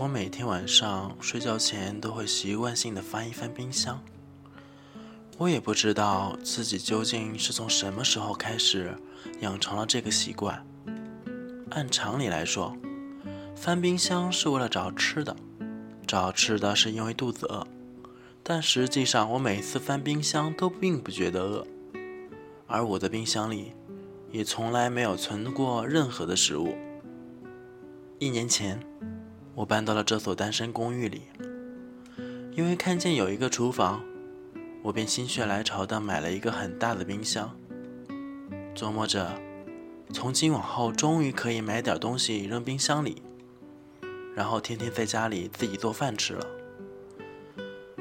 [0.00, 4.00] 我每天晚上睡觉前都会习惯性的翻一翻冰箱。
[5.36, 8.96] 我也不知道自己究竟是从什么时候开始
[9.40, 10.64] 养成了这个习惯。
[11.70, 12.76] 按常理来说，
[13.56, 15.34] 翻冰箱是为了找吃的，
[16.06, 17.66] 找吃的是因为肚子饿。
[18.44, 21.66] 但实际上，我每次翻冰箱都并不觉得饿，
[22.68, 23.72] 而我的冰箱里
[24.30, 26.76] 也从来没有存过任何的食物。
[28.20, 28.80] 一年前，
[29.58, 31.22] 我搬到了这所单身公寓里，
[32.52, 34.00] 因为看见有一个厨房。
[34.84, 37.50] 我便心血来潮的买了一个很大的冰箱，
[38.72, 39.34] 琢磨着
[40.12, 43.20] 从今往后终于可以买点东西扔冰箱里，
[44.36, 46.46] 然后天天在家里自己做饭吃了。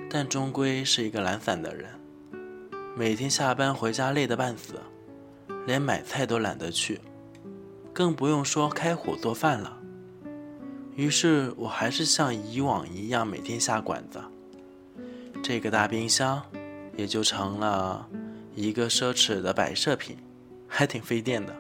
[0.08, 1.90] 但终归是一个懒散的人，
[2.96, 4.76] 每天下班回家累得半死，
[5.66, 7.02] 连买菜都懒得去，
[7.92, 9.77] 更不用说开火做饭了。
[10.98, 14.22] 于是我还是像以往一样每天下馆子。
[15.42, 16.44] 这个大冰箱。
[16.98, 18.10] 也就成了
[18.56, 20.18] 一个奢侈的摆设品，
[20.68, 21.56] 还挺费电的。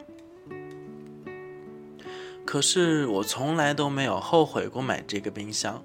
[2.43, 5.79] 可是我从来都没有后悔过买这个冰箱。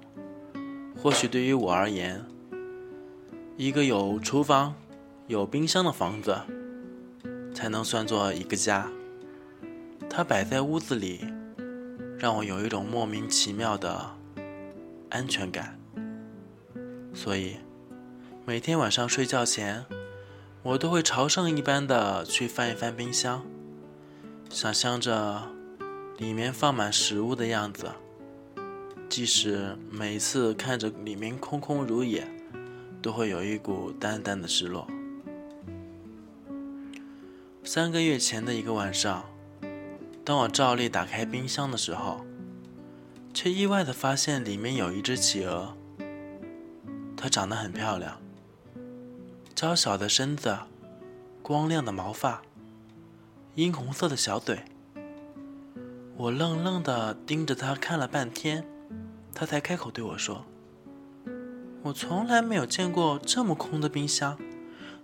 [0.99, 2.25] 或许对于我而言，
[3.55, 4.73] 一个有厨房、
[5.27, 6.35] 有冰箱的房子，
[7.53, 8.89] 才能算作一个家。
[10.09, 11.19] 它摆在屋子里，
[12.23, 14.15] 让我有一种莫名其妙的
[15.09, 15.77] 安全感。
[17.13, 17.57] 所以。
[18.45, 19.85] 每天晚上睡觉前，
[20.63, 23.45] 我都会朝圣一般的去翻一翻冰箱，
[24.49, 25.43] 想象着
[26.17, 27.91] 里面放满食物的样子。
[29.09, 32.27] 即使每次看着里面空空如也，
[33.01, 34.87] 都会有一股淡淡的失落。
[37.63, 39.23] 三个月前的一个晚上，
[40.25, 42.25] 当我照例打开冰箱的时候，
[43.33, 45.75] 却意外的发现里面有一只企鹅，
[47.17, 48.19] 它长得很漂亮。
[49.53, 50.57] 娇小的身子，
[51.41, 52.41] 光亮的毛发，
[53.55, 54.59] 殷红色的小嘴。
[56.15, 58.65] 我愣愣的盯着它看了半天，
[59.33, 60.45] 它才开口对我说
[61.83, 64.37] ：“我从来没有见过这么空的冰箱，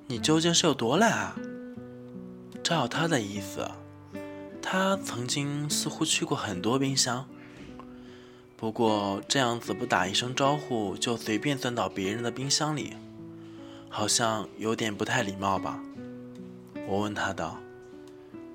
[0.07, 1.35] 你究竟是有多懒啊？”
[2.63, 3.69] 照他的意思，
[4.71, 7.25] 他曾经似乎去过很多冰箱，
[8.55, 12.93] 不过这样子不打一声招呼就随便钻到别人的冰箱里。
[13.89, 15.79] 好像有点不太礼貌吧？
[16.87, 17.57] 我问他道：“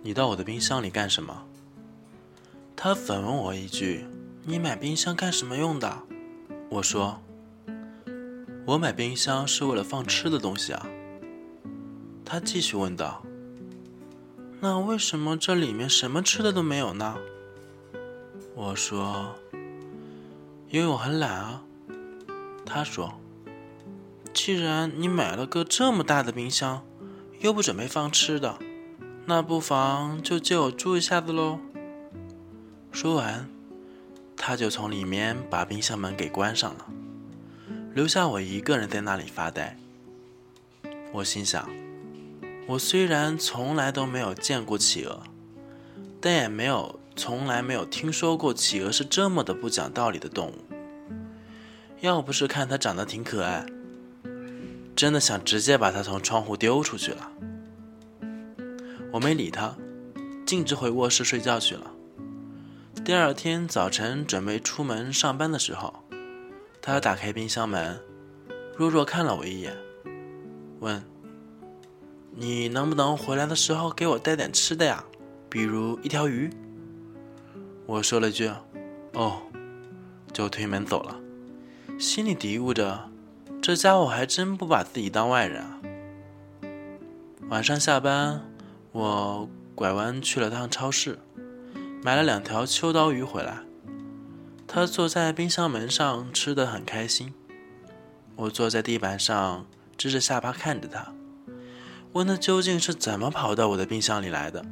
[0.04, 1.46] 你到我的冰箱里干什么？”
[2.76, 4.06] 他反问我一句
[4.46, 6.02] ：“你买冰箱干什么用的？”
[6.70, 7.20] 我说
[8.66, 10.86] ：“我买冰箱是为了放吃的东西啊。”
[12.24, 13.20] 他继续问道
[14.64, 17.18] ：“那为什么这里面什么吃的都没有呢？”
[18.56, 19.34] 我说
[20.72, 21.62] ：“因为我很懒啊。”
[22.64, 23.12] 他说。
[24.32, 26.82] 既然你买了个这么大的冰箱，
[27.40, 28.58] 又不准备放吃的，
[29.26, 31.60] 那不妨就借我住一下子喽。
[32.90, 33.48] 说完，
[34.34, 36.86] 他就从里面把冰箱门给关上了，
[37.92, 39.78] 留下我一个人在那里发呆。
[41.12, 41.68] 我心想，
[42.66, 45.22] 我虽然从来都没有见过企鹅，
[46.20, 50.54] 但也没有从来没有听说过企鹅是这么的不讲道理的动物。
[52.00, 53.66] 要不是看它长得挺可爱。
[54.96, 57.30] 真的想直接把它从窗户丢出去了。
[59.12, 59.74] 我没理他，
[60.46, 61.90] 径直回卧室睡觉去了。
[63.04, 65.92] 第二天早晨准备出门上班的时候，
[66.80, 68.00] 他打开冰箱门，
[68.76, 69.76] 弱弱看了我一眼，
[70.78, 71.04] 问
[72.36, 75.04] ：“你能不能回来的时候给我带点吃的呀？
[75.48, 76.50] 比如一条鱼？”
[77.86, 78.50] 我说了句
[79.14, 79.42] ：“哦”，
[80.32, 81.20] 就推门走了，
[81.98, 83.08] 心里嘀咕着。
[83.62, 85.80] 这家伙还真不把自己当外人啊！
[87.48, 88.42] 晚上下班，
[88.92, 91.18] 我拐弯去了趟超市，
[92.02, 93.58] 买了两条秋刀鱼回来。
[94.66, 97.32] 他坐在冰箱门上吃的很开心，
[98.36, 99.64] 我坐在地板上
[99.96, 101.14] 支着下巴看着他，
[102.14, 104.64] 问他究竟是怎么跑到我的冰箱里来的。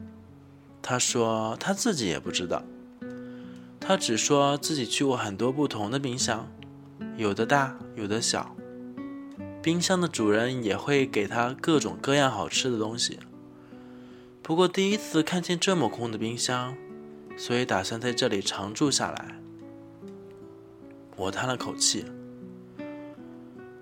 [0.80, 2.62] 他说他自己也不知道，
[3.78, 6.48] 他只说自己去过很多不同的冰箱，
[7.16, 8.56] 有的大，有的小。
[9.60, 13.18] 冰箱的主人也会给他各种各样好吃的东西。
[14.42, 16.76] 不过第一次看见这么空的冰箱，
[17.36, 19.40] 所以打算在这里常住下来。
[21.16, 22.04] 我叹了口气，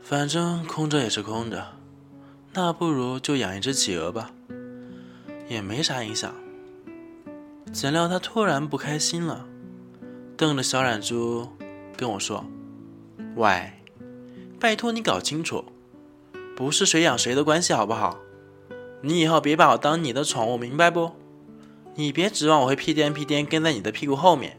[0.02, 1.79] 反正空着也是空着，
[2.52, 4.32] 那不如就养一只企鹅吧，
[5.48, 6.34] 也没啥影响。
[7.72, 9.46] 怎料他突然不开心了，
[10.36, 11.48] 瞪着小懒猪，
[11.96, 12.44] 跟我说
[13.36, 13.72] ：“喂，
[14.58, 15.64] 拜托你搞清楚，
[16.56, 18.18] 不是谁养谁的关系，好不好？
[19.02, 21.12] 你以后别把我当你的宠物，明白不？
[21.94, 24.58] 你别指望我会屁颠屁颠跟在你的屁股后面。”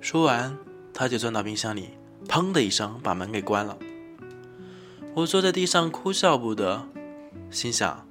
[0.00, 0.56] 说完，
[0.92, 1.88] 他就钻到冰箱里，
[2.28, 3.76] 砰的一声把门给关了。
[5.14, 6.88] 我坐在地上哭笑不得，
[7.48, 8.04] 心想：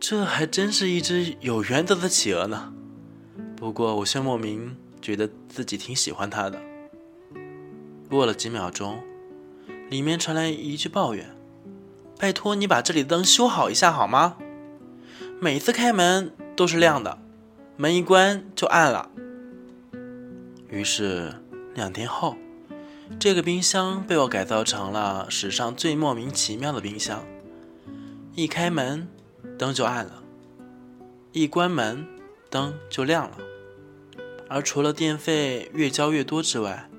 [0.00, 2.72] 这还真是一只有原则的企鹅呢。
[3.56, 6.60] 不过我却莫名觉得自己挺喜欢它的。
[8.10, 9.00] 过了几秒钟，
[9.88, 11.30] 里面传来一句抱怨
[12.18, 14.36] ：“拜托你把这里的灯修好一下好吗？
[15.40, 17.18] 每次开门都是亮的，
[17.76, 19.10] 门一关就暗了。”
[20.68, 21.32] 于是
[21.74, 22.36] 两天后，
[23.18, 27.24] 这个冰箱被我改造成了史上最莫名其妙的冰箱：
[28.34, 29.08] 一开门
[29.56, 30.22] 灯就暗了，
[31.30, 32.04] 一关门
[32.50, 33.38] 灯就亮了。
[34.48, 36.90] 而除了电费越交越多之外，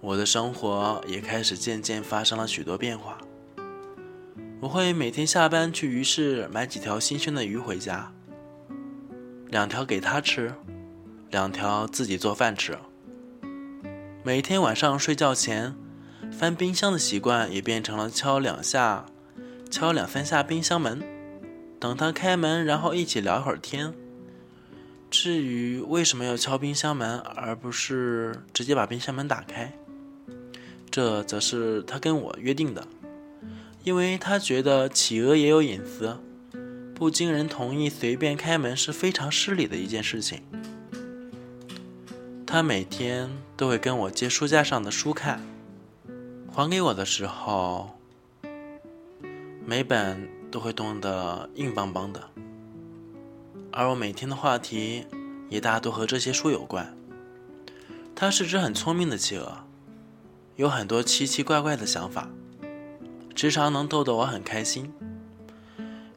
[0.00, 3.18] 我的生活也开始渐渐发生了许多变化。
[4.60, 8.12] 我会每天下班去鱼市买几条新鲜的鱼回家，
[9.48, 10.52] 两条给他吃，
[11.30, 12.76] 两条自己做饭吃。
[14.26, 15.76] 每天晚上睡觉前
[16.32, 19.04] 翻冰箱的习惯也变成了敲两下、
[19.70, 21.02] 敲两三下冰箱门，
[21.78, 23.92] 等他开门，然后一起聊会儿天。
[25.10, 29.70] 至于为什么要敲冰箱门，而不是直接把冰箱门打开？
[30.90, 32.88] 这则是他跟我约定的，
[33.82, 36.18] 因为他觉得企鹅也有隐私，
[36.94, 40.42] 不经人同意随便开门是非常失礼的一件事情。
[42.54, 45.44] 他每天都会跟我借书架上的书看，
[46.52, 47.98] 还给我的时候，
[49.66, 52.30] 每本都会冻得硬邦邦的。
[53.72, 55.04] 而我每天的话题
[55.50, 56.96] 也大多和这些书有关。
[58.14, 59.64] 他是只很聪明的企鹅。
[60.54, 62.28] 有很多奇奇怪怪的想法，
[63.34, 64.92] 时常能逗得我很开心。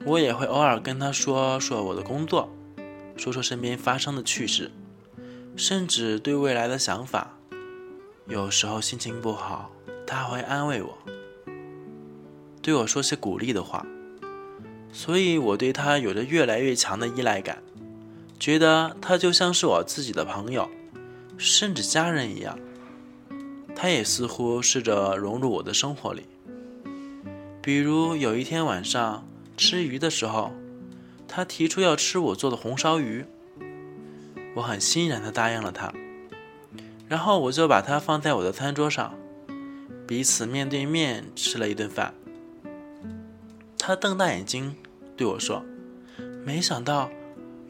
[0.06, 2.48] 我也会偶尔跟他说说我的工作，
[3.16, 4.70] 说说身边发生的趣事，
[5.58, 7.34] 甚至对未来的想法。
[8.28, 9.72] 有时候心情不好，
[10.06, 10.98] 他会安慰我，
[12.62, 13.84] 对我说些鼓励的话。
[14.94, 17.62] 所以我对他有着越来越强的依赖感，
[18.40, 20.70] 觉得他就像是我自己的朋友，
[21.38, 22.58] 甚至家人一样。
[23.76, 26.24] 他也似乎试着融入我的生活里。
[27.62, 29.28] 比如有一天晚上
[29.58, 30.52] 吃鱼的时候，
[31.28, 33.26] 他提出要吃我做的红烧鱼，
[34.58, 35.94] 我很欣然的答应了他。
[37.08, 39.14] 然后我就把它放在我的餐桌上，
[40.08, 42.16] 彼此面对面吃了一顿饭。
[43.78, 44.76] 他瞪大眼睛
[45.16, 45.64] 对我说
[46.44, 47.12] ：“没想到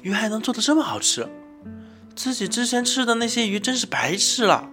[0.01, 1.27] 鱼还能做的这么好吃，
[2.15, 4.69] 自己之前吃的那些鱼真是白吃了。”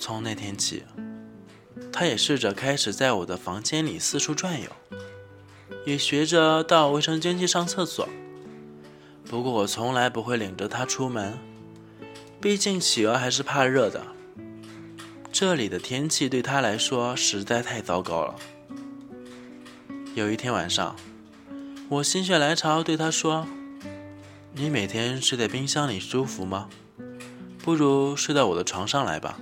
[0.00, 0.82] 从那天起，
[1.92, 4.68] 他也试着开始在我的房间里四处转悠，
[5.84, 8.08] 也学着到卫生间去上厕所。
[9.28, 11.38] 不过我从来不会领着他出门，
[12.40, 14.02] 毕竟企鹅还是怕热的。
[15.32, 18.36] 这里的天气对他来说实在太糟糕了。
[20.14, 20.94] 有一天晚上，
[21.88, 23.46] 我心血来潮对他说
[24.54, 26.68] ：“你每天睡在冰箱里舒服吗？
[27.58, 29.40] 不如睡到我的床上来吧。”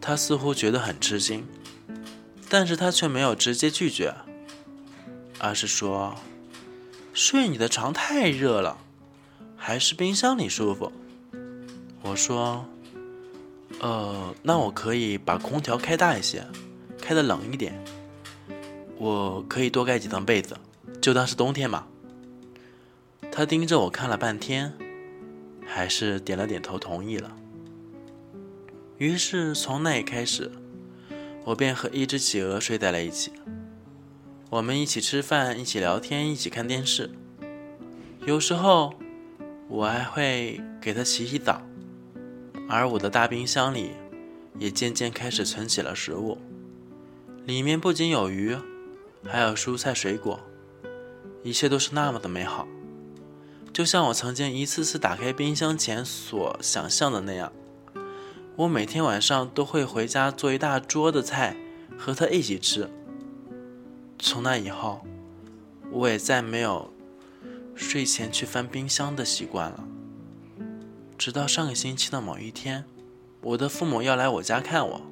[0.00, 1.46] 他似乎觉得很吃惊，
[2.48, 4.14] 但是他却没有直接拒绝，
[5.38, 6.14] 而是说
[7.18, 8.78] ：“睡你的床太热了，
[9.56, 10.92] 还是冰箱里舒服。”
[12.00, 12.64] 我说
[13.82, 16.46] ：“呃，那我可以把空调开大一些，
[17.02, 17.74] 开的冷一点。
[18.98, 20.56] 我可以多盖几层被子，
[21.00, 21.88] 就当是冬天嘛。”
[23.32, 24.72] 他盯着我看了半天，
[25.66, 27.34] 还是点了点头，同意了。
[28.96, 30.52] 于是从那一开始，
[31.44, 33.32] 我便和一只企鹅睡在了一起。
[34.50, 37.10] 我们一起吃饭，一起聊天，一起看电视。
[38.24, 38.94] 有时候，
[39.68, 41.60] 我还会给它洗洗澡。
[42.66, 43.90] 而我的大冰箱里，
[44.58, 46.38] 也渐渐开始存起了食物。
[47.44, 48.56] 里面不仅有鱼，
[49.22, 50.40] 还有蔬菜水果，
[51.42, 52.66] 一切都是那么的美好，
[53.70, 57.52] 就像我曾经一次次打开冰箱前所想象的那样。
[58.56, 61.54] 我每天晚上都会回家做一大桌的菜，
[61.98, 62.88] 和他一起吃。
[64.18, 65.06] 从那以后，
[65.90, 66.92] 我也再没有
[67.74, 69.84] 睡前去翻冰箱的习惯了。
[71.16, 72.84] 直到上个星期的某一天，
[73.40, 75.02] 我的父母要来我家看我，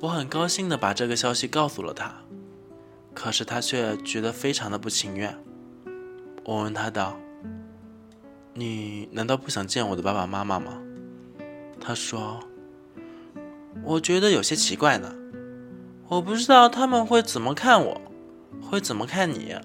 [0.00, 2.22] 我很高兴的把这个消息告诉了他，
[3.14, 5.36] 可是他却觉得非常的不情愿。
[6.44, 7.16] 我问他道
[8.54, 10.82] ：“你难道不想见我的爸爸妈妈吗？”
[11.80, 12.40] 他说
[13.84, 15.14] ：“我觉得有些奇怪呢，
[16.12, 17.98] 我不知道他们会怎么看我，
[18.60, 19.56] 会怎么看你。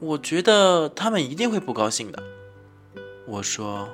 [0.00, 2.22] 我觉得他们一定会不高兴的。”
[3.28, 3.90] 我说：“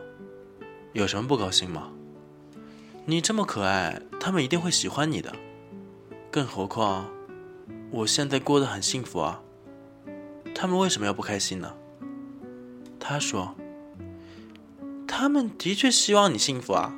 [0.94, 1.88] 有什么不高兴吗？
[3.06, 5.34] 你这么可爱，他们一定会喜欢你的。
[6.30, 7.10] 更何况，
[7.90, 9.42] 我现在过得很幸福啊。
[10.54, 11.74] 他们为什么要不开心呢？”
[13.00, 13.56] 他说。
[15.08, 16.94] 他们的确希望你幸福啊，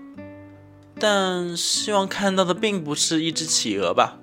[1.02, 4.20] 但希望看到的并不是一只企鹅吧？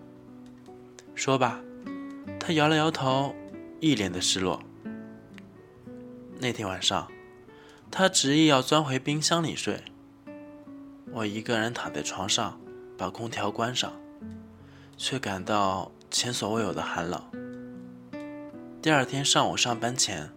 [1.14, 1.60] 说吧，
[2.40, 3.36] 他摇了摇头，
[3.82, 4.64] 一脸的失落。
[6.40, 7.12] 那天晚上，
[7.92, 9.84] 他执意要钻回冰箱里睡。
[11.12, 12.58] 我一个人躺在床上，
[12.98, 13.92] 把空调关上，
[14.96, 17.22] 却感到前所未有的寒冷。
[18.82, 20.30] 第二天上午上班前，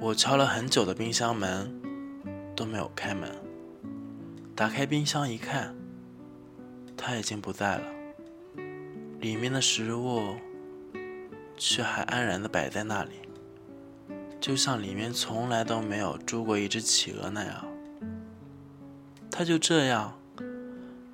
[0.00, 1.82] 我敲了很久的冰箱门。
[2.54, 3.43] 都没有开门。
[4.56, 5.74] 打开冰箱一看，
[6.96, 7.84] 他已经不在了。
[9.20, 10.36] 里面的食物
[11.56, 13.10] 却还安然的摆在那里，
[14.40, 17.64] 就像里面从来都没有住过一只企鹅那样。
[19.28, 20.16] 他就这样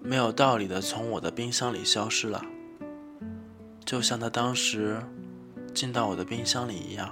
[0.02, 2.44] 没有道理的从我的冰箱里消失了，
[3.87, 5.00] 就像他当时
[5.73, 7.11] 进到我的冰箱里一样。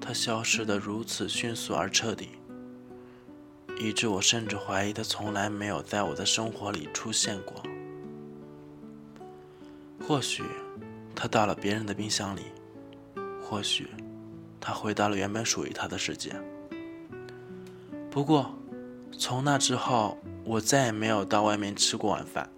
[0.00, 2.39] 他消失的如此迅速而彻底。
[3.82, 7.62] 以致我甚至怀疑他从来没有在我的生活里出现过。
[10.06, 10.44] 或许
[11.14, 12.42] 他到了别人的冰箱里，
[13.42, 13.88] 或许
[14.60, 16.30] 他回到了原本属于他的世界。
[18.10, 18.54] 不过，
[19.18, 22.50] 从那之后，我再也没有到外面吃过晚饭。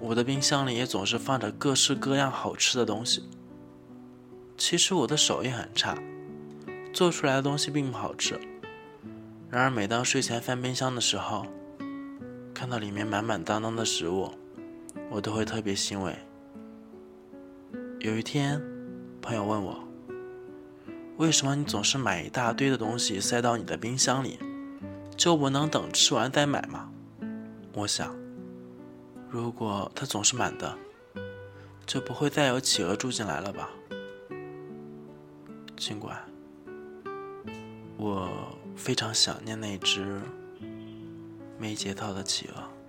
[0.00, 3.22] 我的冰箱里也总是放着各式各样好吃的东西。
[4.56, 5.96] 其实我的手艺很差，
[6.92, 8.40] 做出来的东西并不好吃。
[9.54, 11.46] 然而，每当睡前翻冰箱的时候，
[12.52, 14.32] 看到里面满满当当的食物，
[15.08, 16.12] 我都会特别欣慰。
[18.00, 18.60] 有一天，
[19.22, 19.78] 朋友问我
[21.18, 24.40] ：“为什么你总是买一大堆的东西塞到你的冰箱里，
[25.16, 26.90] 就不能等吃完再买吗？”
[27.74, 28.12] 我想，
[29.30, 30.76] 如果它总是满的，
[31.86, 33.70] 就不会再有企鹅住进来了吧。
[35.76, 36.18] 尽管
[37.96, 38.28] 我。
[38.76, 40.20] 非常想念那只
[41.58, 42.83] 没解套的企鹅。